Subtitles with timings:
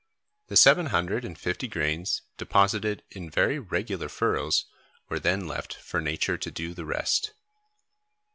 [0.47, 4.65] The seven hundred and fifty grains, deposited in very regular furrows,
[5.09, 7.33] were then left for nature to do the rest.